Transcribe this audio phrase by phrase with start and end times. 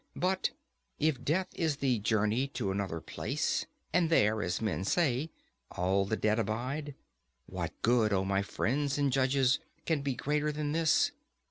[0.15, 0.49] But
[0.97, 5.29] if death is the journey to another place, and there, as men say,
[5.69, 6.95] all the dead abide,
[7.45, 11.11] what good, O my friends and judges, can be greater than this?